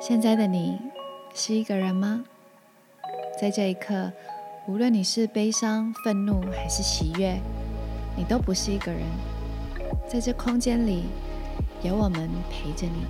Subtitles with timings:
[0.00, 0.78] 现在的你
[1.34, 2.24] 是一个人吗？
[3.40, 4.12] 在这一刻，
[4.68, 7.38] 无论你是悲伤、愤怒还是喜悦，
[8.16, 9.02] 你都不是一个人。
[10.08, 11.04] 在这空间里，
[11.82, 13.04] 有我们陪着你。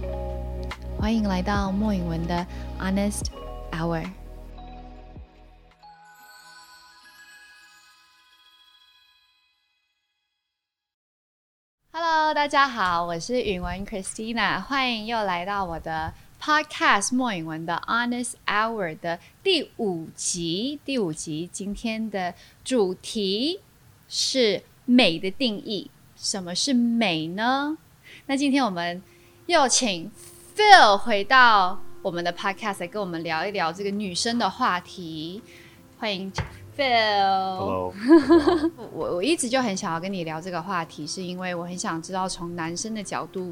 [0.98, 2.46] 欢迎来到莫允文的
[2.80, 3.26] Honest
[3.72, 4.25] Hour。
[12.46, 20.78] 大家好，我是允文 Christina，欢迎又来到我的 Podcast 莫允文的 Honest Hour 的第五集。
[20.84, 22.32] 第五集今天的
[22.62, 23.58] 主题
[24.08, 25.90] 是美的定义。
[26.14, 27.76] 什么是美呢？
[28.26, 29.02] 那今天我们
[29.46, 30.08] 又请
[30.54, 35.42] Phil 回到我们的 Podcast 来跟我们聊一聊这个女生的话题。
[35.98, 36.32] 欢迎
[36.78, 37.94] Hello，
[38.92, 43.50] 我我一直就很想要跟你聊这个话题，是因为我很想知道从男生的角度，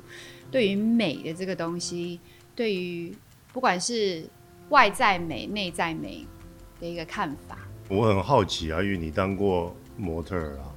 [0.50, 2.20] 对于美的这个东西，
[2.54, 3.16] 对于
[3.50, 4.22] 不管是
[4.68, 6.26] 外在美、内在美
[6.78, 7.56] 的一个看法。
[7.88, 10.68] 我很好奇啊，因为你当过模特儿啊，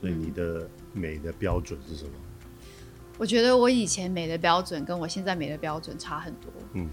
[0.00, 2.12] 所以你的美的标准是什么？
[3.18, 6.52] 我觉得我以前美的标准跟我现在美的标准差很多。
[6.74, 6.88] 嗯，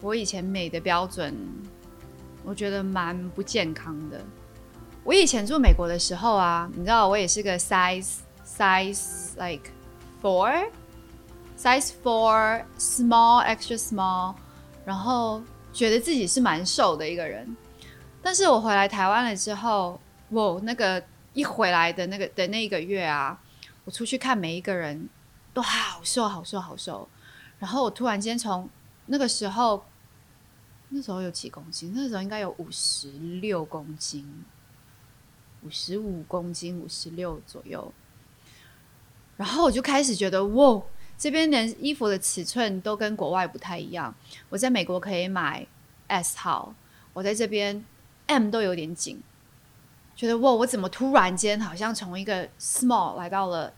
[0.00, 1.34] 我以前美的标准，
[2.44, 4.20] 我觉得蛮不健康的。
[5.04, 8.16] 我以前住美国的时候啊，你知道我也是个 size
[8.46, 9.70] size like
[10.22, 10.68] four
[11.58, 14.34] size four small extra small，
[14.84, 17.56] 然后觉得自己是蛮瘦的一个人。
[18.22, 23.40] 但是我回来台湾了之后，我那个一回来的那个的那一个月啊，
[23.84, 25.08] 我出去看每一个人
[25.54, 27.08] 都好瘦好瘦好瘦，
[27.58, 28.68] 然后我突然间从
[29.06, 29.82] 那个时候，
[30.90, 31.92] 那时候有几公斤？
[31.94, 33.10] 那时候应该有五十
[33.40, 34.44] 六公斤，
[35.62, 37.92] 五十五公斤，五十六左右。
[39.36, 40.82] 然后我就开始觉得，哇，
[41.16, 44.14] 这边连衣服的尺寸都跟国外不太一样。
[44.48, 45.66] 我在美国可以买
[46.08, 46.74] S 号，
[47.12, 47.84] 我在这边
[48.26, 49.22] M 都有点紧，
[50.16, 53.72] 觉得哇，我怎么突然间好像从一个 small 来到了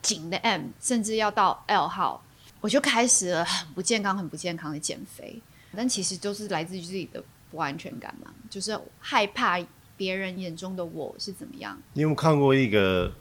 [0.00, 2.22] 紧的 M，甚至要到 L 号，
[2.60, 5.42] 我就开始了很不健康、很不健康的减肥。
[5.76, 9.58] 但其实都是来自于自己的不安全感嘛，就是害怕
[9.96, 11.80] 别人眼中的我是怎么样。
[11.92, 13.12] 你有没有看过一个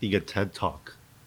[0.00, 0.80] 一个 TED Talk？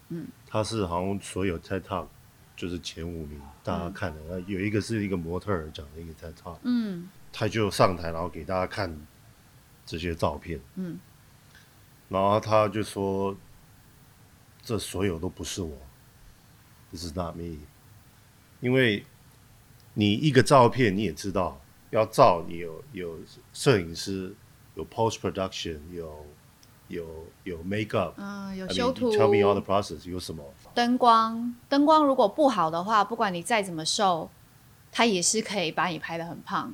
[0.10, 2.08] 嗯，他是好像所有 TED Talk
[2.56, 4.22] 就是前五名大家看的。
[4.30, 8.96] 那、有一个是一个模特儿讲的一个 TED Talk，嗯他就上台然后给大家看
[9.86, 11.00] 这些照片，嗯，
[12.10, 13.36] 然后他就说
[14.62, 15.78] 这所有都不是我
[16.92, 17.58] ，This is not me，
[18.62, 19.06] 因为
[19.96, 23.18] 你一个照片你也知道要照，你有有
[23.54, 24.34] 摄影师，
[24.76, 26.26] 有 post production，有
[26.90, 27.06] 有
[27.44, 30.44] 有 make up，嗯，有 I mean, 修图 Tell me all the process 有什么？
[30.74, 34.30] 灯光，灯光如果不好的话，不管你再怎么瘦，
[34.92, 36.72] 它也是可以把你拍的很胖。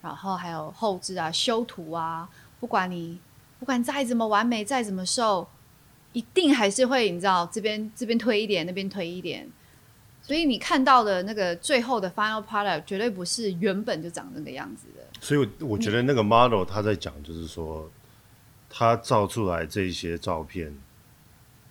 [0.00, 2.28] 然后还有后置啊、修图啊，
[2.58, 3.20] 不管你
[3.60, 5.48] 不管再怎么完美、再怎么瘦，
[6.12, 9.48] 一定还是会你知道这边这边推一点，那边推一点。
[10.22, 15.02] 所以你看到的那个最后的 final product 绝对不是原本就长那个样子的。
[15.20, 17.90] 所以我我觉得那个 model 他在讲就是说，
[18.70, 20.72] 他照出来这些照片，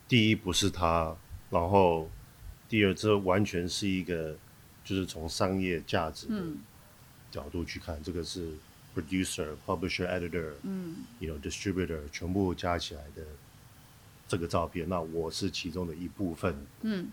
[0.07, 1.15] 第一不是他，
[1.49, 2.09] 然后
[2.67, 4.35] 第二这完全是一个
[4.83, 6.57] 就是从商业价值的嗯
[7.31, 8.51] 角度去看，这个是
[8.93, 13.23] producer、publisher、editor，嗯 you know distributor 全部加起来的
[14.27, 16.53] 这个照片，那我是其中的一部分。
[16.81, 17.09] 嗯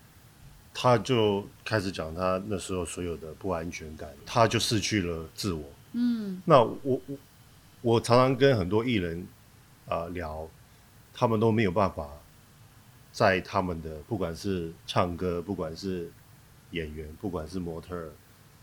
[0.81, 5.65] 他就开始讲他那时候所有的不安全感，他就失去了自我。
[5.91, 7.19] 嗯那我我
[7.81, 9.27] 我常常跟很多艺人
[9.89, 10.49] 啊、呃聊，
[11.13, 12.09] 他们都没有办法
[13.11, 16.09] 在他们的不管是唱歌，不管是
[16.71, 18.13] 演员，不管是模特儿，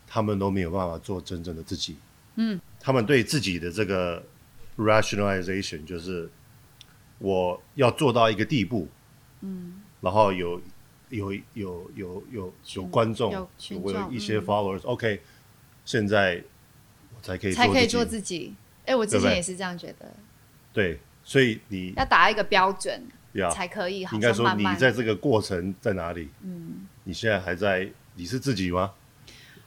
[0.06, 1.96] 他们都没有办法做真正的自己。
[2.36, 4.24] 嗯，他们对自己的这个
[4.78, 6.30] rationalization 就是
[7.18, 8.88] 我要做到一个地步，
[9.42, 10.58] 嗯然后有
[11.10, 13.48] 有有有有有观众，有
[13.80, 15.20] 我有一些嗯 followers，OK，、
[15.84, 16.42] 现在
[17.14, 18.54] 我才可以才可以做自己。
[18.84, 20.12] 哎、我之前也是这样觉得，
[20.72, 26.28] 对，所以你要打一个标准呀，才可以，好应该说你在这个过程在哪里？
[26.42, 26.86] 嗯。
[27.04, 28.92] 你现在还在，你是自己吗？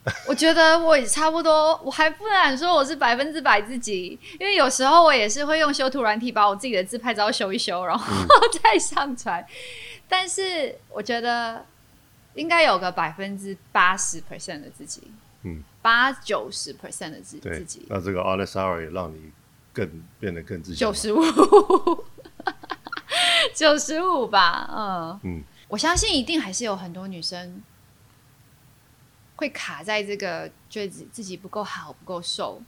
[0.28, 8.06] 我觉得我也差不多，我还不敢说我是百分之百自己，因为有时候我也是会用修图软体把我自己的自拍照修一修，然后
[8.64, 9.46] 再上传。
[10.10, 11.66] 但是我觉得
[12.34, 15.04] 应该有个百分之八十 percent 的自己，
[15.44, 19.32] 嗯，八九十 percent 的自对自己，，那这个 honest hour 也让你
[19.72, 20.92] 更变得更自信嘛。
[20.92, 21.22] 九十五。
[23.56, 27.62] 九十五吧，嗯嗯，我相信一定还是有很多女生
[29.38, 32.62] 会卡在这个觉得自自己不够好、不够瘦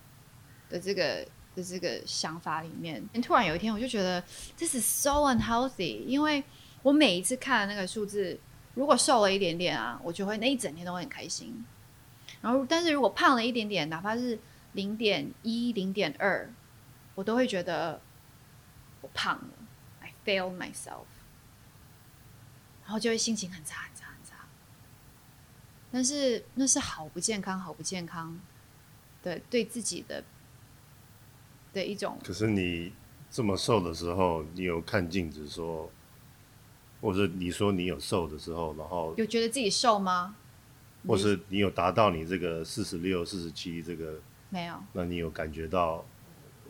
[0.69, 3.05] 的这个的这个想法里面。
[3.21, 4.21] 突然有一天，我就觉得
[4.57, 6.43] this is so unhealthy，因为
[6.83, 8.39] 我每一次看那个数字，
[8.73, 11.65] 如果瘦了一点点啊，我就会那一整天都会很开心。
[12.41, 14.39] 然后，但是如果胖了一点点，哪怕是
[14.73, 16.49] 零点一、零点二，
[17.13, 18.01] 我都会觉得
[19.01, 19.49] 我胖了
[19.99, 21.05] ，I fail myself，
[22.83, 24.35] 然后就会心情很差、很差、很差。
[25.91, 28.39] 但是那是好不健康、好不健康
[29.21, 30.23] 的对自己的
[31.73, 32.93] 的一种可是你
[33.29, 35.91] 这么瘦的时候，你有看镜子说，
[37.01, 40.35] 或者你说你有瘦的时候，然后有觉得自己瘦吗？
[41.07, 44.19] 或是你有达到你这个四十六、四十七这个，
[44.49, 44.75] 没有。
[44.93, 46.05] 那你有感觉到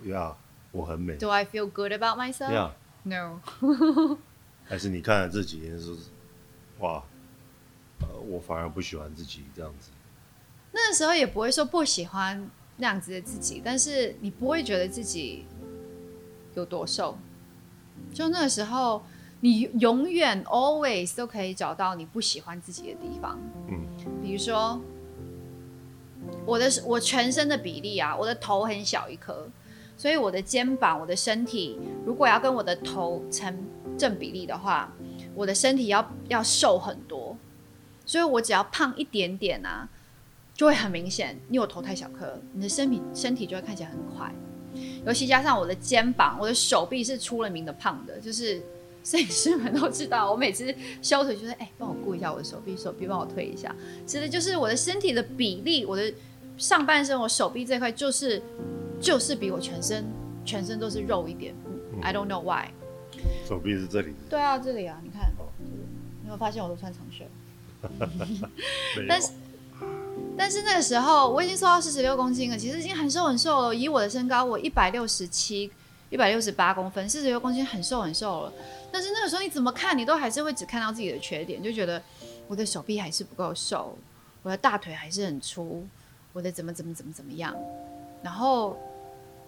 [0.04, 0.36] 呀，
[0.72, 2.52] 我很美 Do I feel good about myself?
[2.52, 2.74] 呀
[3.04, 3.42] ？No.
[4.64, 5.94] 还是你看了这几天是
[6.80, 7.04] 哇，
[8.00, 9.92] 呃，我反而不喜欢自己这样子。
[10.72, 15.46] 那个时候也不会说不喜欢那样子的自己，但是你不会觉得自己
[16.56, 17.18] 有多瘦。
[18.14, 19.04] 就那个时候，
[19.42, 23.38] 你永远 always 都可以找到你不喜欢自己的地方。
[23.68, 23.86] 嗯，
[24.22, 24.80] 比如说
[26.46, 29.50] 我的我全身的比例啊，我的头很小一颗，
[29.98, 33.66] 所以我的肩膀、我的身体，如果要跟我的头成
[33.98, 34.94] 正比例的话，
[35.36, 37.36] 我的身体要要瘦很多。
[38.06, 39.88] 所以我只要胖一点点啊，
[40.54, 44.32] 就会很明显，因为我头太小颗，你的身体身体就会看起来很快。
[45.06, 48.62] 尤其加上我的肩膀、我的手臂是出了名的胖的，就是
[49.04, 53.76] 摄影师们都知道，我每次修腿就是哎，帮我顾一下我的手臂，手臂帮我推一下，
[54.06, 56.14] 其实就是我的身体的比例，我的
[56.58, 58.42] 上半身我手臂这块就是
[59.00, 60.06] 就是比我全身
[60.46, 61.54] 全身都是肉一点、
[62.02, 62.68] i 嗯 don't know why。
[63.48, 65.66] 手臂是这里，对啊，这里啊，你看，你
[66.24, 67.26] 有没有发现我都穿长袖？
[69.08, 69.32] 但是
[70.38, 73.76] 但是那个时候我已经瘦到四十六公斤了，其实已经很瘦很瘦了。
[73.76, 75.70] 以我的身高，我一百六十七、
[76.12, 78.54] 一百六十八公分，四十六公斤很瘦很瘦了。
[78.92, 82.00] 但是那个时候你怎么看，你都还是会只看到自己的缺点，就觉得
[82.48, 83.98] 我的手臂还是不够瘦，
[84.44, 85.88] 我的大腿还是很粗，
[86.34, 87.56] 我的怎么怎么怎么怎么样。
[88.22, 88.78] 然后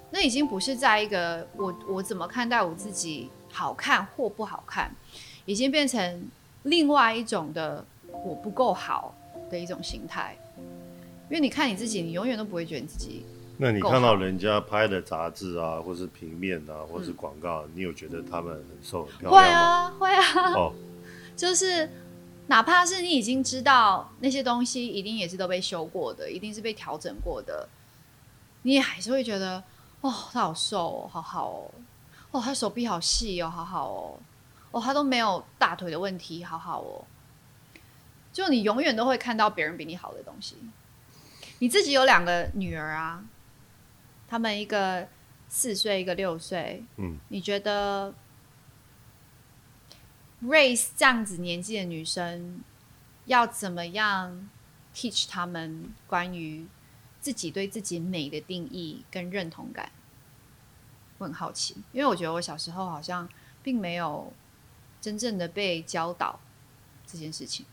[0.09, 4.89] 那已经不是在一个我我怎么看待我自己好看或不好看，
[5.45, 6.27] 已经变成
[6.63, 7.85] 另外一种的
[8.23, 9.13] 我不够好
[9.51, 10.37] 的一种心态。
[11.29, 13.25] 因为你看你自己，你永远都不会觉得自己
[13.63, 19.95] 那你看到人家拍的杂志啊，或是平面啊，或是广告，你有觉得他们很瘦很漂会亮吗？
[19.97, 20.73] 会啊会啊，哦，
[21.37, 21.89] 就是
[22.47, 27.65] 哪怕是你已经知道那些东西一定也是都被修过的，一定是被调整过的，
[28.63, 29.63] 你也还是会觉得
[30.01, 31.71] 哦，他好瘦哦，好好哦，
[32.31, 34.19] 哦，他手臂好细哦，好好哦，
[34.71, 37.05] 哦，他都没有大腿的问题，好好哦。
[38.33, 40.57] 就你永远都会看到别人比你好的东西。
[41.59, 43.23] 你自己有两个女儿啊，
[44.33, 45.07] 她们一个
[45.47, 48.11] 四岁，一个六岁，嗯，你觉得
[50.43, 52.59] raise 这样子年纪的女生
[53.25, 54.49] 要怎么样
[54.91, 56.65] teach 他们关于
[57.21, 59.91] 自己对自己美的定义跟认同感？
[61.19, 63.29] 我很好奇，因为我觉得我小时候好像
[63.61, 64.33] 并没有
[64.99, 66.39] 真正的被教导
[67.05, 67.67] 这件事情。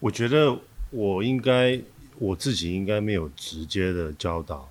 [0.00, 0.58] 我觉得
[0.90, 1.80] 我应该
[2.18, 4.68] 我自己应该没有直接的教导，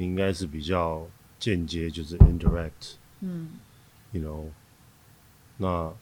[0.00, 1.06] 应该是比较
[1.38, 3.50] 间接，就是 indirect，嗯。
[4.12, 4.46] you know。
[5.58, 5.92] 那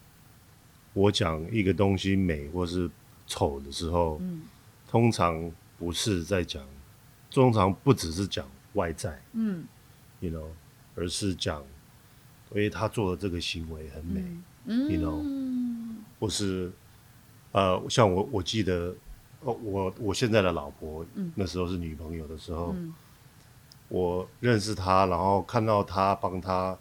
[0.94, 2.88] 我讲一个东西美或是
[3.26, 4.42] 丑的时候，嗯。
[4.86, 6.64] 通常不是在讲，
[7.30, 9.66] 通常不只是讲外在嗯
[10.20, 10.46] ，you know，
[10.94, 11.60] 而是讲，
[12.52, 14.24] 因为他做的这个行为很美，
[14.66, 14.88] 嗯。
[14.90, 16.70] You know 嗯或是
[17.50, 18.94] 呃，像我我记得，
[19.40, 21.32] 哦，我我现在的老婆，嗯。
[21.34, 22.94] 那时候是女朋友的时候，嗯
[23.88, 26.78] 我认识他，然后看到他帮他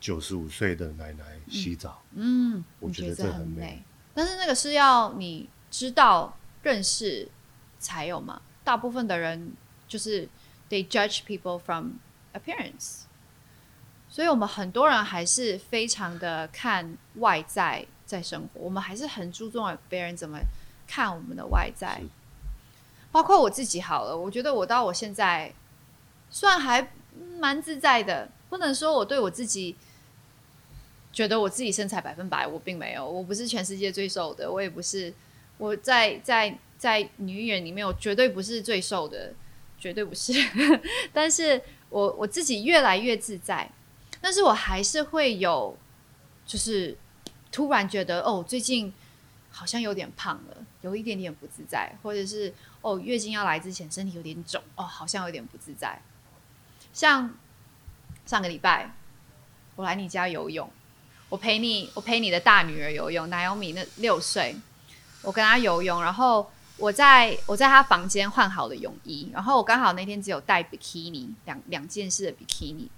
[0.00, 3.60] 九十五岁的奶奶洗澡，嗯，你我觉得这这很美。
[3.60, 7.28] 美，但是那个是要你知道认识
[7.78, 8.42] 才有嘛。
[8.64, 9.52] 大部分的人
[9.88, 10.28] 就是
[10.68, 11.92] they judge people from
[12.32, 13.02] appearance，
[14.08, 20.38] 所以我们很多人还是非常的看外在在生活，我们还是很注重别人怎么
[20.86, 22.02] 看我们的外在，
[23.10, 25.52] 包括我自己好了，我觉得我到我现在
[26.32, 26.90] 算还
[27.38, 29.76] 蛮自在的，不能说我对我自己
[31.12, 35.12] 觉得我自己身材百分百，我并没有，我不是全世界最瘦的，我也不是
[35.58, 39.34] 我在在在女艺人里面，我绝对不是最瘦的，
[39.78, 40.32] 绝对不是。
[41.12, 41.60] 但是
[41.90, 43.70] 我我自己越来越自在，
[44.22, 45.76] 但是我还是会有
[46.46, 46.96] 就是
[47.52, 48.90] 突然觉得哦，最近
[49.50, 56.00] 好像有点胖了，有一点点不自在，或者是哦，月经要来之前身体有点肿，哦，好像有点不自在。
[56.92, 57.34] 像
[58.26, 58.94] 上个礼拜
[59.76, 60.70] 我来你家游泳，
[61.28, 64.54] 我陪你，我陪你的大女儿游泳，奶油米那六岁，
[65.22, 72.90] 我跟她游泳，然后我在我在她房间换好了泳衣，然后我刚好那天只有带比基尼两两件式的比基尼，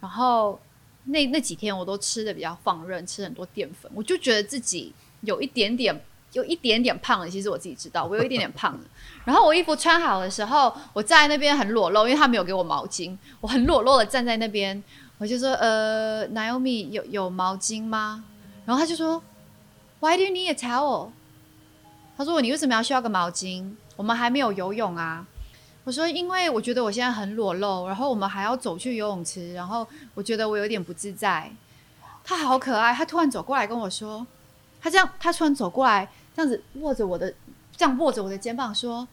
[0.00, 0.60] 然后。
[1.04, 4.92] 那那几天我都吃的比较放任，吃很多淀粉，我就觉得自己
[5.22, 5.98] 有一点点
[6.32, 7.28] 有一点点胖了。
[7.28, 8.80] 其实我自己知道，我有一点点胖了。
[9.24, 14.82] 然后我衣服穿好的时候，我站在那边很裸露，因为他没有给我毛巾，我很裸露的站在那边，
[15.18, 18.24] 我就说：“呃，Naomi 有有毛巾吗？”
[18.64, 19.22] 然后他就说
[20.00, 21.10] ：“Why do you need towel？”
[22.16, 23.72] 他说：“你为什么要需要个毛巾？
[23.96, 25.26] 我们还没有游泳啊。”
[25.84, 31.50] 我说，因为我觉得我现在很裸露，然后我们还要走去游泳池，然后我觉得我有点不自在。
[32.22, 34.26] 他好可爱，他突然走过来跟我说，
[34.80, 37.34] 他这样，他突然走过来，这样子握着我的，
[37.76, 39.06] 这样握着我的肩膀说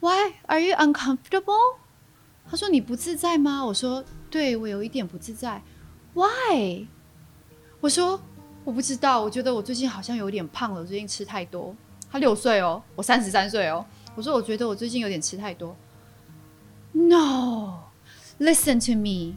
[0.00, 1.76] ，Why are you uncomfortable？
[2.50, 3.64] 他说你不自在吗？
[3.64, 5.62] 我说对，我有一点不自在。
[6.14, 6.86] Why？
[7.80, 8.20] 我说
[8.64, 11.74] 我不知道，我觉得我最近好像有点胖了，我最近吃太多。
[12.10, 13.84] 他六岁哦，我三十三岁哦。
[14.16, 15.76] 我说，我觉得我最近有点吃太多。
[16.92, 17.84] No,
[18.40, 19.36] listen to me.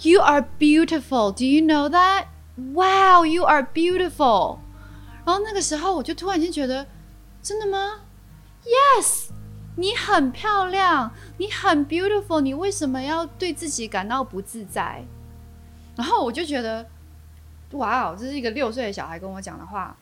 [0.00, 1.32] You are beautiful.
[1.32, 2.26] Do you know that?
[2.56, 4.60] Wow, you are beautiful.
[5.28, 6.86] 然后那个时候，我就突然间觉得，
[7.42, 8.00] 真的吗
[8.64, 9.26] ？Yes，
[9.76, 12.40] 你很漂亮，你很 beautiful。
[12.40, 15.04] 你为什么要对自己感到不自在？
[15.96, 16.86] 然后我就觉得，
[17.72, 19.94] 哇哦，这是一个六岁的小孩跟我讲的话。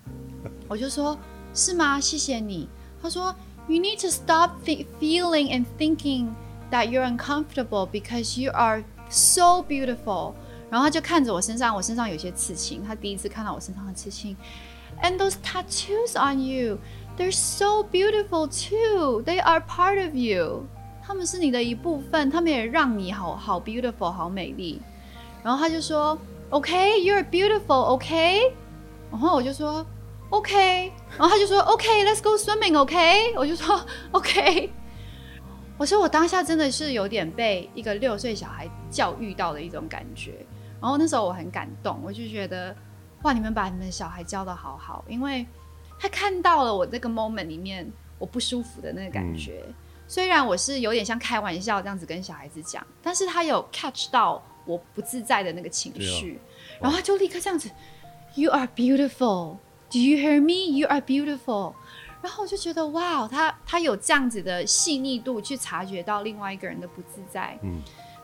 [0.69, 1.19] 我就说，
[1.53, 2.01] 是吗？
[2.01, 2.69] 谢谢你。
[3.03, 3.35] 他说。
[3.69, 6.37] You need to stop feeling and thinking
[6.71, 10.35] that you're uncomfortable because you are so beautiful。
[10.71, 14.37] 然后他就看着我身上，我身上有些刺青，他第一次看到我身上的刺青。
[15.03, 16.79] And those tattoos on you,
[17.17, 19.23] they're so beautiful too.
[19.25, 20.67] They are part of you.
[21.07, 24.81] 他们是你的一部分，他们也让你好好 beautiful，好美丽。
[25.43, 26.19] 然后他就说
[26.51, 28.53] ，OK, you're beautiful, OK
[29.11, 29.87] 然后我就说。
[30.31, 32.77] OK，然后他就说 OK，Let's go swimming。
[32.77, 34.73] OK，我就说 OK。
[35.79, 40.45] 我说我当下真的是有点被一个六岁小孩教育到的一种感觉。
[40.81, 42.75] 然后那时候我很感动，我就觉得
[43.23, 45.47] 哇，你们把你们的小孩教的好好，因为
[45.99, 49.65] 他看到了我这个 moment 里面我不舒服的那个感觉。
[50.09, 56.39] 虽然我是有点像开玩笑这样子跟小孩子讲，但是他有 catch 到我不自在的那个情绪，
[56.81, 57.69] 然后他就立刻这样子
[58.37, 59.57] ，You are beautiful。
[59.91, 60.77] Do you hear me?
[60.79, 61.75] You are beautiful。
[62.23, 67.59] 然后我就觉得，哇，他他有这样子的细腻度去察觉到另外一个人的不自在。
[67.63, 67.81] 嗯，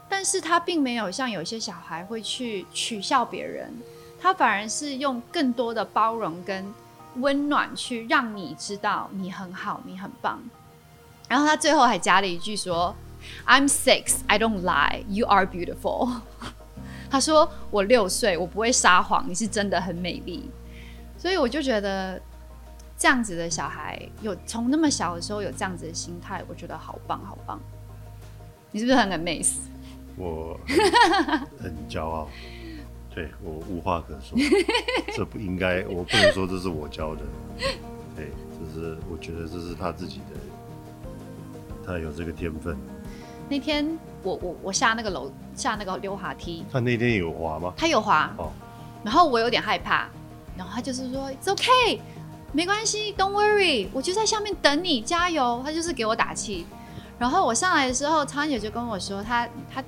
[0.09, 3.73] 但是他并没有像有些小孩会去取笑别人，
[4.23, 6.73] 他反而是用更多的包容跟
[7.17, 10.41] 温暖去让你知道你很好，你很棒。
[11.29, 12.95] 然后他最后还加了一句说
[13.47, 15.03] ：“I'm six, I don't lie.
[15.09, 16.21] You are beautiful。
[17.11, 20.49] ”他说：“我六岁，我不会撒谎，你是真的很美丽。”
[21.19, 22.21] 所以我就觉得，
[22.97, 27.61] 这样子的小孩有从那么小的时候有这样子的心态，我觉得好棒好棒。
[28.71, 29.57] 你是不是很 amaze？
[30.17, 30.59] 我
[31.61, 32.29] 很骄傲，
[33.15, 34.39] 对我无话可说。
[35.17, 37.23] 这不应该，我不能说这是我教的。
[38.17, 42.77] 对，这是我觉得这是他自己的，他有这个天分。
[43.49, 47.75] 那天我我我下那个楼下那个溜滑梯，他那天有滑吗？
[47.77, 48.51] 他有滑哦，
[49.05, 50.09] 然后我有点害怕。
[50.57, 51.99] 然后他就是说，It's okay，
[52.53, 55.63] 没关系，Don't worry，我就在下面等你，加油。
[55.65, 56.67] 他就是给我打气。
[57.19, 59.83] 然后我上来的时候，苍姐就跟我说，他他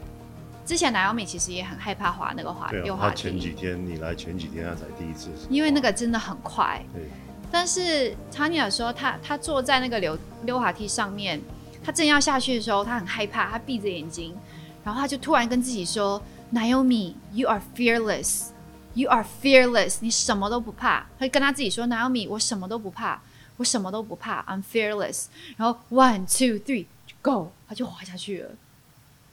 [0.64, 3.10] 之前奶油米其实也很害怕滑那个滑溜滑梯。
[3.10, 5.30] 他前几天你来前几天他才第一次。
[5.50, 6.84] 因为那个真的很快。
[6.92, 7.02] 对。
[7.50, 11.40] 但是唐尼尔说，他他坐在那个溜溜滑梯上面，
[11.84, 14.34] 他正要下去的时候，他很害怕，他闭着眼睛，
[14.82, 16.20] 然后他就突然跟自己说
[16.52, 18.48] ，Naomi，you are fearless。
[18.96, 21.04] You are fearless，你什么都不怕。
[21.18, 23.20] 他跟他自己说：“Naomi，我什么都不怕，
[23.56, 24.40] 我什么都不怕。
[24.44, 25.26] I'm fearless。”
[25.58, 26.86] 然后 one two three
[27.20, 28.50] go，他就滑下去了。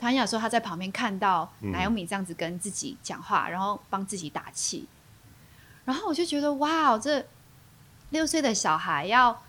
[0.02, 4.88] 他想说他在旁边看到 Naomi 这样子跟自己讲话，然后帮自己打气。
[5.86, 7.26] 然后我就觉得哇，这
[8.10, 9.44] 六岁的小孩要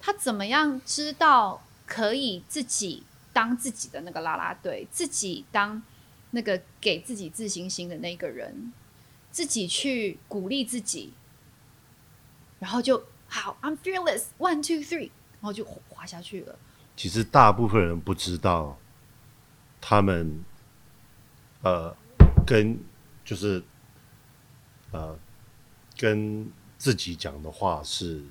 [0.00, 5.82] 他怎么样知道可以自己当自己的那个啦啦队，自己当
[6.32, 8.72] 那个给自己自信心的那个人？
[9.30, 11.14] 自己去鼓励自己，
[12.58, 16.58] 然后就好，I'm fearless, one, two, three，然后就滑下去了。
[16.94, 18.76] 其实大部分人不知道，
[19.82, 20.42] 他们
[21.62, 21.94] 呃，
[22.46, 22.78] 跟
[23.24, 23.62] 就是
[24.92, 25.18] 呃，
[25.98, 26.48] 跟
[26.78, 28.22] 自己讲的话是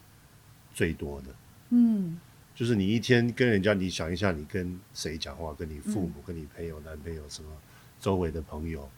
[0.73, 1.27] 最多的。
[1.69, 2.19] 嗯
[2.53, 5.53] 就是你一天跟人家，你想一下，你跟谁讲话？
[5.53, 7.49] 跟你父母、嗯跟你朋友、男朋友什么
[7.99, 8.89] 周围的朋友，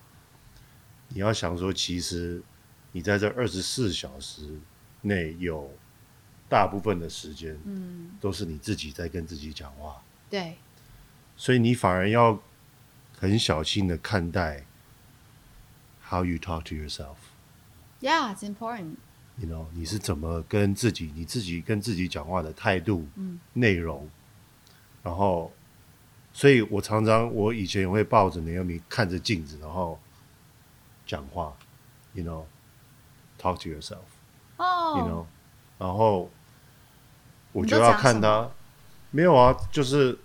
[1.10, 2.42] 你要想说，其实
[2.92, 4.60] 你在这二十四小时
[5.02, 5.72] 内有
[6.50, 10.58] 大部分的时间嗯，都是你自己在跟自己讲话，对，
[11.44, 12.40] 所以你反而要
[13.20, 14.64] 很小心的看待
[16.10, 17.18] how you talk to yourself。
[18.00, 18.96] Yeah, it's important.
[19.38, 24.10] you know，你是怎么跟自己，你自己跟自己讲话的态度、嗯内容，
[25.04, 25.52] 然后，
[26.32, 30.00] 所以我常常我以前也会抱着 Naomi 看着镜子，然后
[31.06, 31.54] 讲话
[32.14, 34.00] ，you know，talk to yourself，you
[34.58, 35.28] 哦
[35.78, 36.32] know，然后
[37.52, 38.50] 我就要看他，
[39.12, 40.18] 没有啊，就是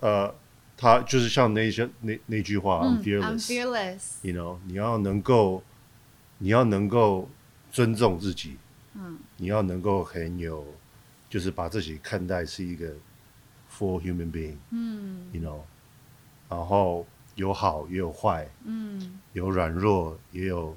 [0.00, 0.34] 呃，
[0.82, 3.46] 他就是像那些那那句话、嗯 I'm，I'm fearless。
[3.46, 4.02] fearless.
[4.22, 5.62] you know，你要能够，
[6.38, 7.28] 你要能够
[7.70, 8.56] 尊重自己，
[8.94, 10.66] 嗯，你要能够很有，
[11.30, 12.88] 就是把自己看待是一个
[13.72, 15.60] full human being，嗯 you know，
[16.48, 20.76] 然后有好也有坏，嗯有软弱也有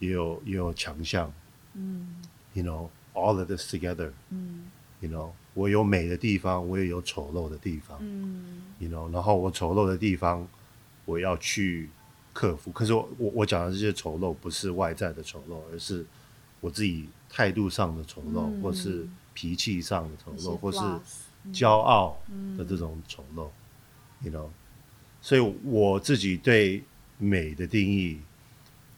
[0.00, 1.32] 也有也有强项
[1.74, 2.16] 嗯
[2.52, 4.68] ，you know，all of this together，you 嗯
[5.02, 8.62] know，我有美的地方，我也有丑陋的地方，嗯。
[8.78, 10.46] you know，然后我丑陋的地方，
[11.06, 11.88] 我要去
[12.34, 12.70] 克服。
[12.70, 16.04] 可是我我我讲的这些丑陋，不是外在的丑陋，而是
[16.60, 18.60] 我自己态度上的丑陋，嗯。
[18.60, 20.78] 或是脾气上的丑陋，或是
[21.54, 23.48] 骄傲嗯的这种丑陋
[24.20, 24.50] ，you know。
[25.22, 26.84] 所以我自己对
[27.16, 28.20] 美的定义，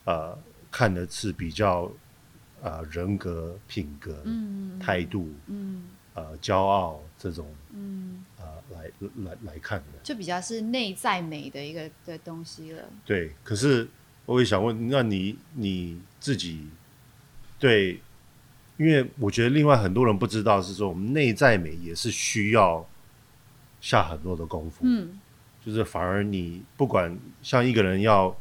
[0.03, 0.37] 呃，
[0.69, 1.89] 看的是比较
[2.61, 4.77] 呃人格、品格、嗯。
[4.77, 8.91] 态度、嗯呃骄傲这种嗯，呃来
[9.23, 9.99] 来来看的。
[10.03, 12.83] 就比较是内在美的一个的东西了。
[13.05, 13.87] 对，可是
[14.25, 16.67] 我也想问，那你你自己
[17.57, 17.99] 对，
[18.77, 22.87] 因为我觉得另外很多人不知道是说，我们内在美也是需要
[23.81, 24.81] 下很多的功夫。
[24.83, 25.19] 嗯
[25.61, 28.35] 就是反而你不管像一个人要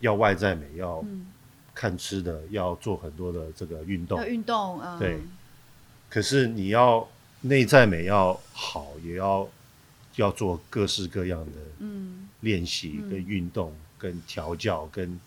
[0.00, 1.26] 要外在美，要嗯，
[1.74, 5.18] 看吃的，要做很多的这个运动要，运动，嗯，对
[6.08, 7.06] 可是你要
[7.42, 9.48] 内在美要好，也要
[10.16, 15.20] 要做各式各样的嗯，练习、嗯跟运动、跟调教、跟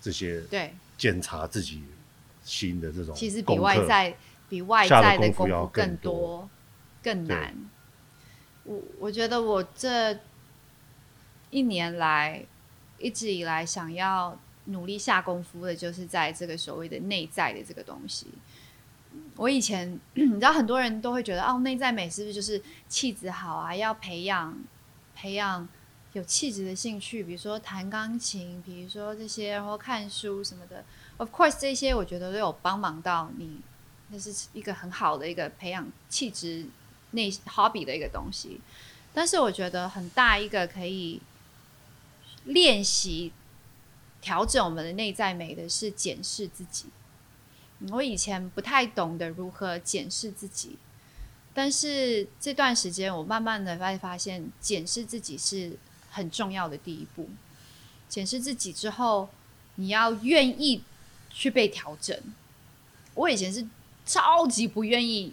[0.00, 1.82] 这些对，检查自己
[2.44, 4.16] 心的这种其实比外在
[4.48, 6.48] 比外在的功夫更多、
[7.02, 7.54] 更难。
[8.64, 10.16] 我我觉得我这
[11.50, 12.44] 一年来
[12.98, 18.28] 一直以来想要努力下功夫的，就是在这个所谓的内在的这个东西。
[19.36, 23.74] 我以前 你知道，很多人都会觉得，哦，内在美是不是就是气质好啊？
[23.74, 24.56] 要培养
[25.14, 25.66] 培养
[26.12, 30.84] 有气质的兴趣，比如说弹钢琴，比如说这些，然后看书什么的。
[31.16, 33.60] Of course，这些我觉得都有帮忙到你，
[34.08, 36.66] 那是一个很好的一个培养气质
[37.12, 38.60] 内 hobby 的一个东西。
[39.14, 41.20] 但是我觉得很大一个可以
[42.44, 43.32] 练习
[44.20, 46.86] 调整我们的内在美的是检视自己。
[47.82, 50.78] 嗯我以前不太懂得如何检视自己，
[51.52, 55.76] 但是这段时间我慢慢的会发现，检视自己是
[56.10, 57.28] 很重要的第一步。
[58.08, 59.28] 检视自己之后，
[59.74, 60.82] 你要愿意
[61.30, 62.16] 去被调整。
[63.14, 63.66] 我以前是
[64.06, 65.32] 超级不愿意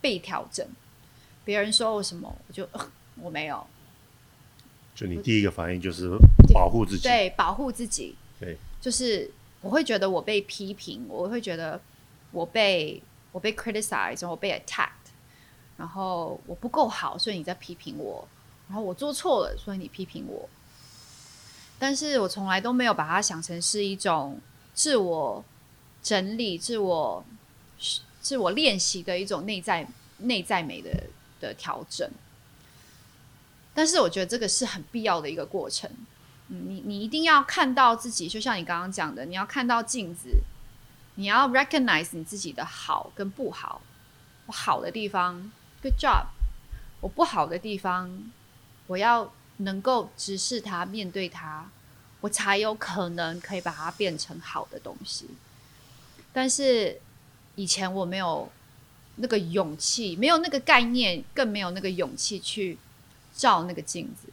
[0.00, 0.66] 被调整，
[1.44, 3.66] 别人说我什么，我就、呃、我没有，
[4.94, 6.08] 就你第一个反应就是
[6.52, 11.80] 保护自己，对，保护自己，对，就是我会觉得我被批评，我会觉得
[12.32, 15.10] 我被我被 criticize，我被 attacked，
[15.76, 18.26] 然后我不够好，所以你在批评我，
[18.68, 20.48] 然后我做错了，所以你批评我。
[21.78, 24.38] 但是我从来都没有把它想成是一种
[24.74, 25.44] 自我
[26.02, 27.24] 整理、自我
[28.20, 29.88] 自我练习的一种内在
[30.18, 30.90] 内在美的
[31.40, 32.08] 的调整。
[33.72, 35.90] 但是我觉得这个是很必要的一个过程。
[36.48, 40.28] 嗯，你你一定要看到自己，就像你刚刚讲的，你要看到镜子，
[41.20, 43.82] 你要 recognize 你自己的好跟不好。
[44.46, 45.52] 我好的地方
[45.82, 46.24] ，good job；
[46.98, 48.10] 我不好的地方，
[48.86, 51.68] 我要能够直视它，面对它，
[52.22, 55.28] 我才有可能可以把它变成好的东西。
[56.32, 56.98] 但是
[57.54, 58.50] 以前我没有
[59.16, 62.78] 那个勇气，没有那个概念，更没有那个勇气去
[63.34, 64.26] 照那个镜子。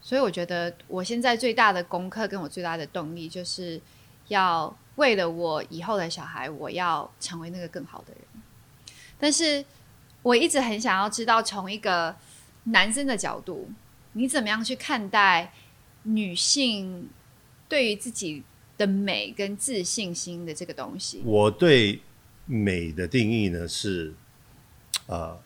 [0.00, 3.78] 所以我觉得我现在最大的功课跟我最大的动力，就是
[4.28, 8.22] 要为了我以后的小孩，我要成为那个更好的人。
[9.18, 9.64] 但是
[10.22, 12.14] 我一直很想要知道，从一个
[12.64, 13.70] 男生的角度，
[14.12, 15.52] 你怎么样去看待
[16.02, 17.08] 女性
[17.68, 18.42] 对于自己
[18.76, 21.22] 的美跟自信心的这个东西。
[21.24, 22.00] 我对
[22.44, 24.14] 美的定义呢是，
[25.06, 25.38] 啊、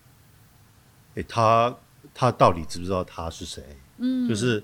[1.15, 1.77] 诶，他
[2.15, 3.63] 他到底知不知道他是谁？
[3.99, 4.63] 嗯，就是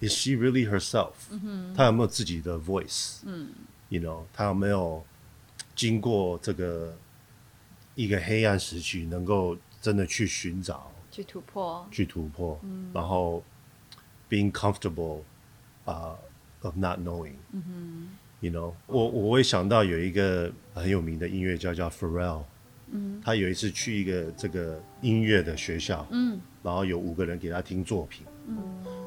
[0.00, 1.12] Is she really herself？
[1.74, 3.20] 他有没有自己的 voice？
[3.24, 3.48] 嗯
[3.94, 5.04] ，You know，他有没有
[5.76, 6.92] 经过这个
[7.94, 12.58] 一个黑暗时期，能够真的去寻找、去突破，去突破，
[12.92, 13.40] 然后
[14.28, 15.20] being comfortable
[15.84, 16.16] 啊、
[16.62, 17.34] of not knowing。
[18.40, 22.42] You know，我我会想到有一个很有名的音乐家叫 Pharrell，
[22.90, 28.58] 嗯，他有一次去一个这个音乐的学校，嗯，然后有五个人给他听作品，嗯，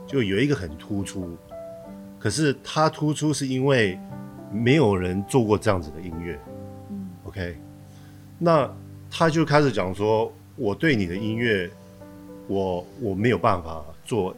[0.07, 1.37] 就有一个很突出，
[2.17, 3.99] 可是他突出是因为
[4.57, 6.39] 没有人做过这样子的音乐，
[6.89, 7.55] 嗯，OK，
[8.37, 8.69] 那
[9.09, 11.69] 他就开始讲说，我对你的音乐，
[12.47, 14.35] 我我没有办法做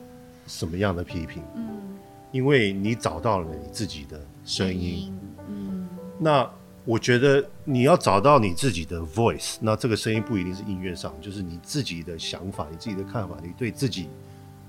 [0.48, 1.68] 什么样的批评，嗯，
[2.32, 5.14] 因为你找到了你自己的声音，
[5.48, 5.88] 嗯。
[6.20, 6.50] 那
[6.86, 14.08] 我觉得你要找到你自己的 voice，那这个声音不一定是音乐上，就是你自己的想法、你自己的看法，你对自己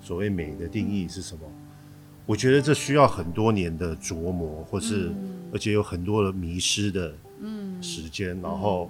[0.02, 1.40] 所谓美的定义是什么？
[2.30, 5.10] 我觉得这需要很多年的琢磨，或是、
[5.52, 7.12] 而且有很多的迷失的
[7.82, 8.88] 时间，然后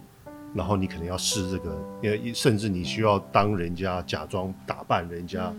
[0.54, 5.50] 然后你可能要试这个，因为甚至你需要当人家假装打扮人家，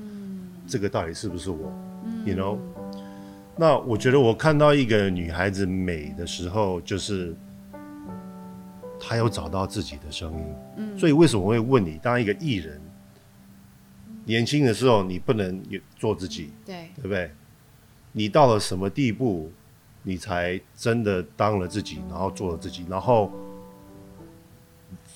[0.68, 1.74] 这个到底是不是我、
[2.24, 2.58] y o u know？
[3.58, 7.36] 那我觉得我看到一个女孩子美的时候，就是
[9.00, 10.56] 她有找到自己的声音。
[10.78, 12.80] 嗯，所以为什么我会问你，当一个艺人，
[14.24, 15.60] 年轻的时候你不能
[15.98, 17.32] 做自己，对，对不对？
[18.12, 19.52] 你到了什么地步，
[20.04, 23.32] 你才真的当了自己，然后做了自己，然后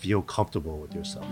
[0.01, 1.23] feel comfortable with yourself、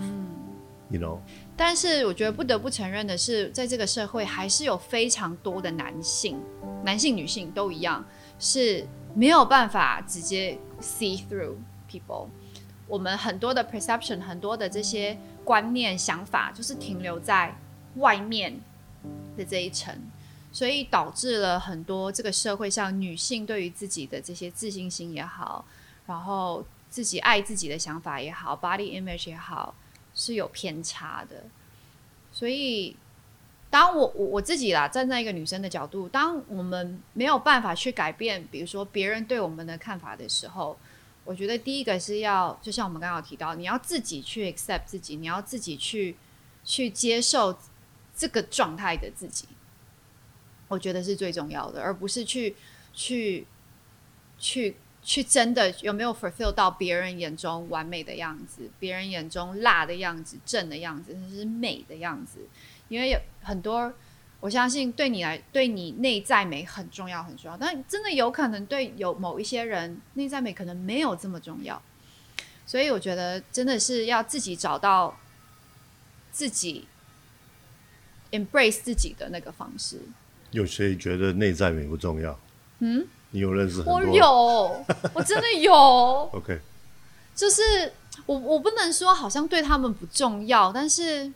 [0.89, 1.19] you know？
[1.55, 6.37] 但是我觉得不得不承认的是，在这个社会还是有非常多的男性，
[6.83, 8.03] 男性、女性都一样，
[8.39, 11.55] 是没有办法直接 see through
[11.89, 12.27] people。
[12.87, 17.55] 我们很多的 perception，很多的这些观念、想法，就是停留在
[17.95, 18.59] 外面
[19.37, 19.95] 的这一层，
[20.53, 25.65] 所以导致了很多这个社会上女性对于自己的这些自信心也好，
[26.05, 29.73] 然后自己爱自己的想法也好，body image 也好，
[30.13, 31.43] 是有偏差的。
[32.31, 32.95] 所以，
[33.71, 40.77] 当我我我自己啦，站在一个女生的角度，当我们没有办法去改变，比如说别人对我们的看法的时候，
[41.25, 46.15] 我觉得第一个是要，就像我们刚刚提到，你要自己去 accept 自己，你要自己去
[46.63, 47.57] 去接受
[48.15, 49.47] 这个状态的自己，
[50.67, 52.55] 我觉得是最重要的，而不是去
[52.93, 53.45] 去
[54.39, 62.39] 去去真的有没有 fulfill 到别人眼中完美的样子，别人眼中辣的样子、正的样子，甚至是美的样子。
[62.89, 63.91] 因为有很多，
[64.39, 67.57] 我相信对你来，对你内在美很重要，很重要。
[67.57, 71.81] 但真的有可能对有某一些人，内在美可能没有这么重要。
[72.65, 75.19] 所以我觉得真的是要自己找到
[76.31, 76.87] 自己
[78.31, 79.99] embrace 自己的那个方式。
[80.53, 82.39] 有谁觉得内在美不重要？
[82.79, 83.93] 嗯，你有认识很多？
[83.95, 85.73] 我有，我真的有。
[86.33, 86.59] OK，
[87.35, 87.61] 就是
[88.25, 91.31] 我我不能说好像对他们不重要，但是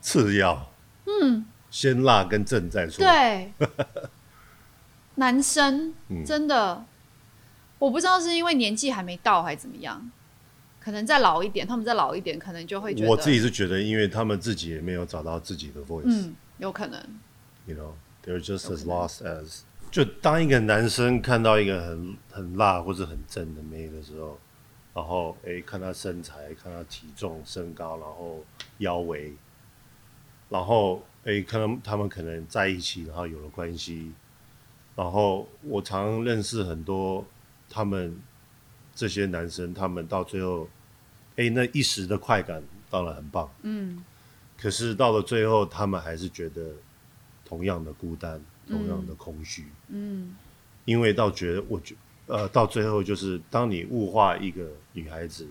[0.00, 0.70] 次要，
[1.06, 3.04] 嗯，先辣跟正再说。
[3.04, 3.52] 对。
[5.16, 6.24] 男生嗯。
[6.24, 6.84] 真的，
[7.78, 10.10] 我不知道是因为年纪还没到还是怎么样，
[10.80, 17.00] 可能再老一点，他们再老一点，可能就会觉得我自己是觉得，因为他们自己也没有找到自己的 voice，、嗯，有可能。
[17.66, 17.92] You know,
[18.24, 19.60] they're just as lost as。
[19.90, 24.38] 就当一个男生看到一个很很辣或者很正的妹的时候，
[24.94, 28.42] 然后诶看她身材，看她体重、身高，然后
[28.78, 29.34] 腰围，
[30.48, 34.12] 然后诶看他他们可能在一起，然后有了关系，
[34.96, 37.24] 然后我常认识很多
[37.68, 38.18] 他们
[38.94, 40.66] 这些男生，他们到最后，
[41.36, 44.02] 诶那一时的快感当然很棒，嗯
[44.58, 46.72] 可是到了最后，他们还是觉得
[47.52, 50.34] 同样的孤单，同样的空虚，嗯。
[50.86, 51.94] 因为到觉得我觉
[52.26, 55.46] 呃到最后就是当你物化一个女孩子，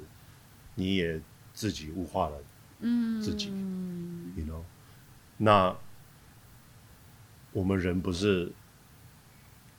[0.73, 1.21] 你也
[1.53, 2.43] 自己物化了
[2.79, 3.21] 嗯。
[3.21, 3.49] 自己
[4.35, 4.63] ，you know，
[5.37, 5.75] 那
[7.51, 8.51] 我们人不是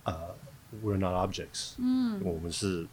[0.05, 0.33] 呃
[0.81, 2.23] ，we're not objects，嗯。
[2.23, 2.87] 我们是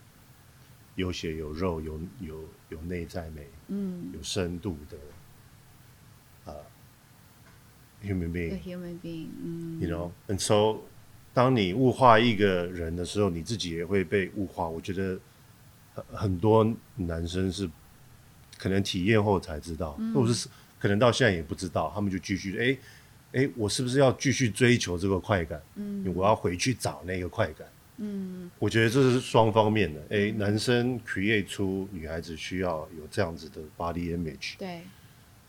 [0.96, 4.12] 有血有肉有有有内在美嗯。
[4.12, 5.19] 有深度的呃
[8.04, 8.54] human being。
[8.54, 10.82] ，a human being，嗯 you know, and so
[11.34, 14.68] 当你物化一个人的时候，你自己也会被物化。
[14.68, 15.20] 我觉得
[15.94, 17.70] 很很多男生是
[18.58, 22.78] 可能体验后才知道，或者是可能到现在也不知道，他们就继续哎
[23.42, 25.62] 哎，我是不是要继续追求这个快感？
[25.76, 27.68] 嗯，我要回去找那个快感。
[27.98, 30.02] 嗯，我觉得这是双方面的。
[30.10, 34.82] 哎，男生 create 出女孩子需要有这样子的 body image，对，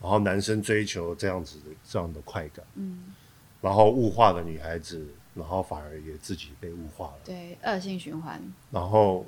[0.01, 3.13] 然后男生追求这样子的这样的快感，嗯，
[3.61, 9.25] 然后物化的女孩子，然后反而也自己被物化了，对，恶性循环，然后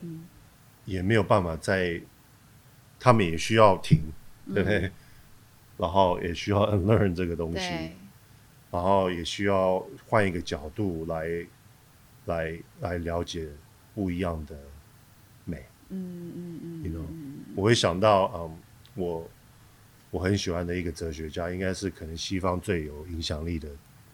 [0.85, 2.01] 也没有办法在，
[2.99, 4.01] 他们也需要停，
[4.53, 4.91] 对不对？
[5.77, 7.91] 然后也需要 unlearn 这个东西，
[8.71, 11.27] 然后也需要换一个角度来，
[12.25, 13.49] 来来了解
[13.93, 14.55] 不一样的
[15.45, 15.65] 美。
[15.89, 17.05] 嗯嗯嗯，you know，
[17.55, 18.57] 我会想到，嗯，
[18.95, 19.29] 我
[20.13, 23.67] 我很喜欢的一个哲学家，应该是可能西方最有影响力的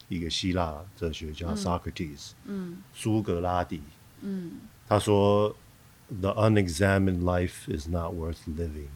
[0.08, 3.82] 一个希腊哲学家 Socrates，嗯，苏格拉底，
[4.22, 4.54] 嗯，
[4.88, 5.54] 他说
[6.22, 8.88] ，The unexamined life is not worth living.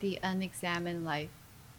[0.00, 1.28] The unexamined life.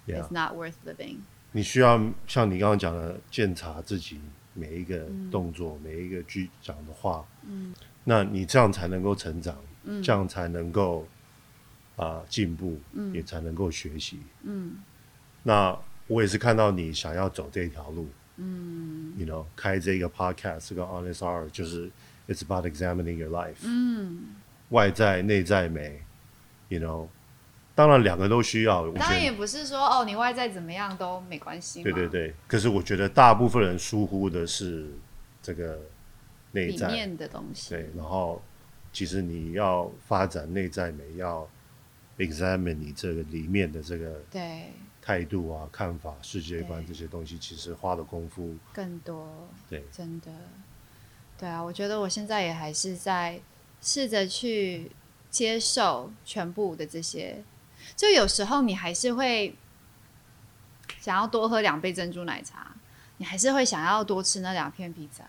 [0.07, 1.17] It's not worth living。
[1.51, 4.21] 你需要像你刚刚讲的，检查自己
[4.53, 7.25] 每一个动作、每一个句讲的话。
[7.45, 7.73] 嗯，
[8.05, 9.57] 那你这样才能够成长，
[10.01, 11.05] 这样才能够
[11.95, 12.79] 啊进步，
[13.13, 14.19] 也才能够学习。
[14.43, 14.77] 嗯，
[15.43, 15.77] 那
[16.07, 18.07] 我也是看到你想要走这条路。
[18.37, 21.91] 嗯，You know，开这个 Podcast 这个 Honest Art，就是
[22.27, 23.57] It's about examining your life。
[23.63, 24.35] 嗯，
[24.69, 26.01] 外在、内在美
[26.69, 27.07] ，You know。
[27.75, 28.87] 当然，两个都需要。
[28.91, 31.81] 当然也不是说哦，你外在怎么样都没关系。
[31.81, 34.91] 对对对，可是我觉得大部分人疏忽的是
[35.41, 35.79] 这个
[36.51, 37.71] 内在面的东西。
[37.71, 38.39] 对，然后
[38.91, 41.49] 其实你要发展内在美，要
[42.17, 44.71] examine 你这个里面的这个对
[45.01, 49.47] 态度啊、看法、世界观这些东西，其实花的功夫更多。
[49.69, 50.31] 对，真的。
[51.37, 53.41] 对啊，我觉得我现在也还是在
[53.81, 54.91] 试着去
[55.29, 57.43] 接受全部的这些。
[57.97, 59.53] 就有时候你还是会
[61.01, 62.73] 想要多喝两杯珍珠奶茶，
[63.17, 65.25] 你还是会想要多吃那两片披萨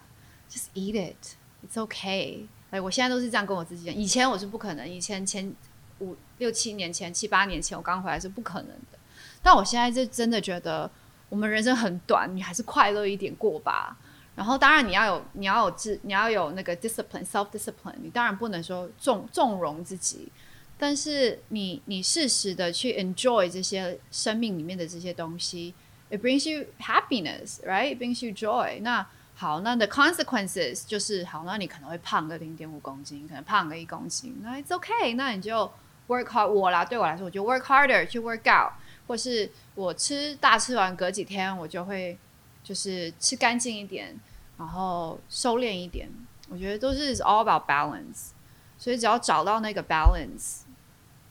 [0.49, 2.47] ，just eat it，it's okay。
[2.70, 3.94] 哎，我现在都是这样跟我自己讲。
[3.94, 5.53] 以前我是不可能，以前前
[5.99, 8.99] 五六七年前、七八年前我刚回来是不可能的。
[9.42, 10.90] 但我现在就真的觉得，
[11.29, 13.97] 我们人生很短，你还是快乐一点过吧。
[14.37, 17.94] 然后，当然你要有你要有自你要有那个 discipline，self discipline。
[18.03, 20.29] 你当然不能说纵纵容自己。
[20.77, 25.73] 但是你你适时的去 enjoy 这些生命里面的这些东西
[26.11, 28.81] ，it brings you happiness，right？brings you joy。
[28.81, 35.14] 那好，那 the consequences 就是好，那你可能会胖个零点五公斤，可能胖个一公斤，那 it's okay。
[35.14, 35.70] 那你就
[36.09, 36.49] work hard。
[36.49, 38.73] 我啦，对我来说，我就 work harder 去 work out，
[39.07, 42.19] 或是我吃大吃完隔几天，我就会
[42.62, 44.19] 就是吃干净一点，
[44.59, 46.09] 然后收敛一点。
[46.49, 48.31] 我觉得都是 all about balance。
[48.77, 50.61] 所以只要找到那个 balance。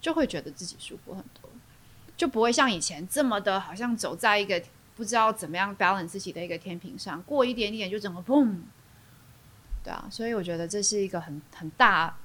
[0.04, 1.50] 就会觉得自己舒服很多，
[2.18, 4.62] 就不会像以前这么的，好像走在一个
[4.98, 8.64] 不知道怎么样 balance 自己的一个天平上，过一点点就整个 boom，，
[9.82, 12.18] 对啊，所以我觉得这是一个很很大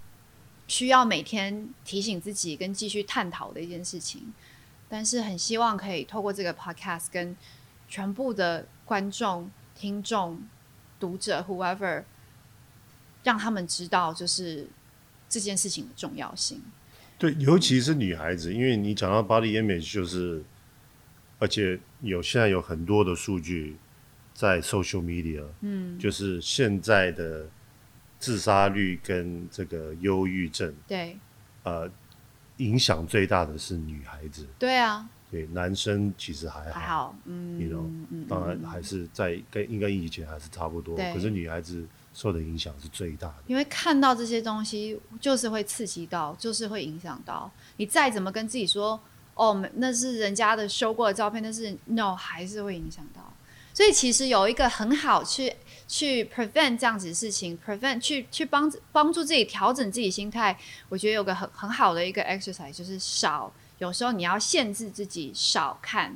[0.68, 4.32] 需要每天提醒自己跟继续探讨的一件事情。
[4.88, 7.36] 但是很希望可以透过这个 podcast 跟
[7.88, 10.40] 全部的观众、听众、
[10.98, 12.04] 读者 whoever，
[13.22, 14.66] 让他们知道就是
[15.28, 16.62] 这件事情的重要性。
[17.18, 20.42] 对，尤其是女孩子，因为你讲到 body image，就是，
[21.38, 23.76] 而且有现在有很多的数据
[24.32, 27.46] 在 social media，嗯，就是现在的
[28.18, 31.18] 自杀率跟这个忧郁症，对，
[31.62, 31.90] 呃，
[32.58, 34.46] 影响最大的是女孩子。
[34.58, 41.86] 对啊，对，男生其实还好，还好，嗯，你 know，当然还是在跟应该以前还是差不多，可是女孩子。
[42.14, 47.86] 受的影响是最大的，因为看到这些东西，就是会刺激到，就是会影响到你。
[47.86, 48.98] 再怎么跟自己说，
[49.34, 53.32] 哦，那是人家的修过的照片，但是 no，还是会影响到。
[53.78, 55.54] 所以其实有一个很好去
[55.86, 60.58] 去 prevent 这样子的事情，prevent 去去帮帮助自己调整自己心态。
[60.88, 66.12] 我觉得有个很很好的一个 exercise 就是少，有时候你要限制自己少看、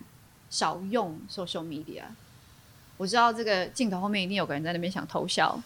[0.51, 2.03] 少用 social media。
[2.96, 5.57] 我知道这个镜头后面一定有个人在那边想偷笑。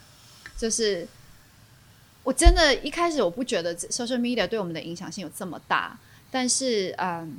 [0.54, 1.09] 就是
[2.24, 5.98] 我真的，一开始我不觉得 social media 对我们的影响性有这么大，
[6.30, 7.38] 但是嗯，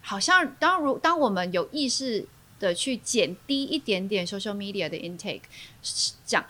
[0.00, 2.26] 好像当如当我们有意识
[2.62, 5.42] 的去减低一点点 social media 的 intake，
[6.24, 6.44] 降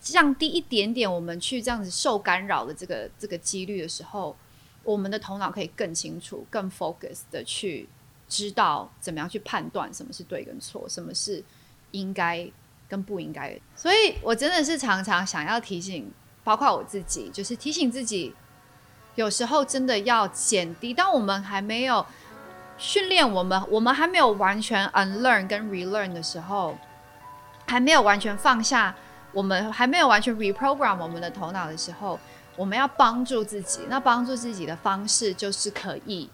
[0.00, 4.36] 降低一点点我们去这样子受干扰的这个这个几率的时候，
[4.84, 7.88] 我们的头脑可以更清楚、更 focus 的去
[8.28, 11.42] 知道怎么样去判断什么是对跟错，什么是
[11.90, 12.48] 应该。
[12.88, 16.08] 跟不应该，所以我真的是常常想要提醒，
[16.44, 18.32] 包括我自己，就是提醒自己，
[19.16, 20.94] 有时候真的要减低。
[20.94, 22.06] 当我们还没有
[22.78, 26.76] 训练我们，我们还没有完全 unlearn 跟 relearn 的时候，
[27.66, 28.94] 还没有完全放下
[29.32, 32.18] 我们还没有完全 reprogram 我们的头脑的时候，
[32.56, 33.80] 我们要帮助自己。
[33.88, 36.30] 那帮助自己的方式就是可以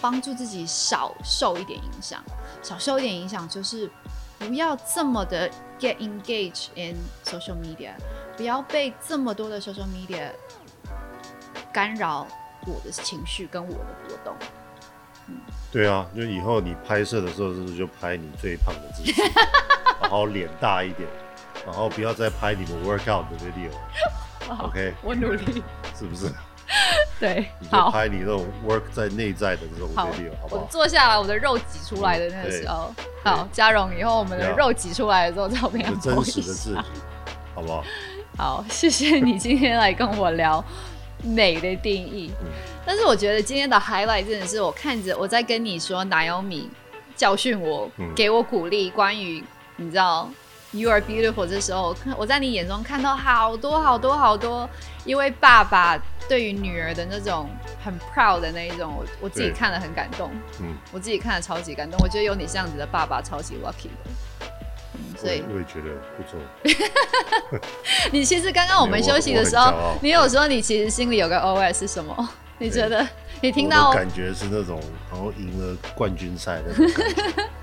[0.00, 2.22] 帮助自己少受一点影响，
[2.62, 3.90] 少受一点影响就是
[4.38, 7.92] 不要这么的 get engaged in social media，
[8.36, 10.30] 不要被这么多的 social media
[11.72, 12.26] 干扰
[12.66, 14.34] 我的情绪跟我的波动。
[15.72, 19.14] 对啊，就以后你拍摄的时候，是不是就拍你最胖的自己，
[20.02, 21.08] 然后脸大一点，
[21.64, 23.70] 然后不要再拍你们 workout 的 video。
[24.58, 25.62] OK，我努力，
[25.96, 26.32] 是不是？
[27.20, 30.62] 对，你就拍你那种 work 在内在的这种 video，好不好？
[30.62, 36.76] 我坐下来，我的肉挤出来的那个时候，好，嘉荣，以后我们的肉挤出来的时候照片要真实的自己，
[37.54, 37.84] 好不好？
[38.36, 40.64] 好，谢谢你今天来跟我聊。
[41.22, 42.32] 美的定义，
[42.86, 46.64] 但是我觉得今天的 highlight 真的是我看着我在跟你说，Naomi
[47.16, 49.44] 教训我，给我鼓励，关于
[49.76, 50.28] 你知道
[50.72, 54.68] you are beautiful 这时候，我在你眼中看到好多好多好多，
[55.04, 57.50] 因为爸爸对于女儿的那种
[57.84, 64.10] 很 proud 的那一种，我我自己看了很感动，嗯，我自己看了超级感动，我觉得有你这样子的爸爸超级 lucky 的。
[65.18, 67.60] 所以我也觉得不错。
[68.10, 72.30] 你其实刚刚我们休息的时候，你有说你其实心里有个 OS 是什么？
[72.60, 73.08] 你觉得
[73.40, 77.50] 你听到感觉是那种好像赢了冠军赛的感觉。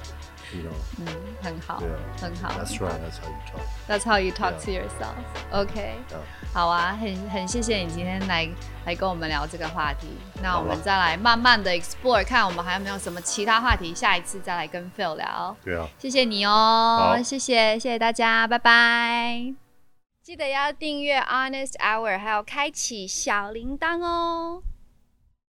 [0.98, 1.06] 嗯，
[1.44, 1.84] 很好，
[2.22, 2.50] 很好。
[2.52, 2.98] That's right.
[2.98, 3.62] That's how you talk.
[3.86, 5.14] That's how you talk to yourself.
[5.52, 5.94] OK.
[6.54, 8.48] 好啊，很很谢谢你今天来
[8.86, 10.08] 来跟我们聊这个话题。
[10.42, 15.56] 那我们再来慢慢的 explore，看我们还有没有什么其他话题，下一次再来跟 Phil 聊。
[15.64, 19.54] 对啊，谢谢你哦，谢谢谢谢大家，拜拜。
[20.24, 24.64] 记得要订阅 Honest Hour，还有开启小铃铛哦。